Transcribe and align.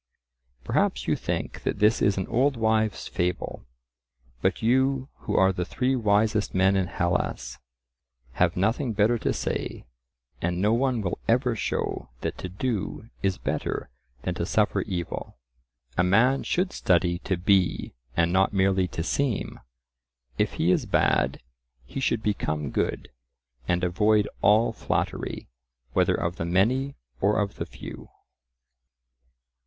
Perhaps 0.63 1.07
you 1.07 1.15
think 1.15 1.61
that 1.61 1.77
this 1.77 2.01
is 2.01 2.17
an 2.17 2.25
old 2.25 2.57
wives' 2.57 3.07
fable. 3.07 3.67
But 4.41 4.63
you, 4.63 5.09
who 5.19 5.35
are 5.37 5.53
the 5.53 5.63
three 5.63 5.95
wisest 5.95 6.55
men 6.55 6.75
in 6.75 6.87
Hellas, 6.87 7.59
have 8.31 8.57
nothing 8.57 8.93
better 8.93 9.19
to 9.19 9.31
say, 9.31 9.85
and 10.41 10.59
no 10.59 10.73
one 10.73 11.01
will 11.03 11.19
ever 11.27 11.55
show 11.55 12.09
that 12.21 12.35
to 12.39 12.49
do 12.49 13.11
is 13.21 13.37
better 13.37 13.91
than 14.23 14.33
to 14.33 14.45
suffer 14.47 14.81
evil. 14.81 15.37
A 15.99 16.03
man 16.03 16.41
should 16.41 16.73
study 16.73 17.19
to 17.19 17.37
be, 17.37 17.93
and 18.17 18.33
not 18.33 18.53
merely 18.53 18.87
to 18.87 19.03
seem. 19.03 19.59
If 20.35 20.53
he 20.53 20.71
is 20.71 20.87
bad, 20.87 21.43
he 21.85 21.99
should 21.99 22.23
become 22.23 22.71
good, 22.71 23.09
and 23.67 23.83
avoid 23.83 24.27
all 24.41 24.73
flattery, 24.73 25.47
whether 25.93 26.15
of 26.15 26.37
the 26.37 26.45
many 26.45 26.95
or 27.21 27.39
of 27.39 27.57
the 27.57 27.67
few. 27.67 28.09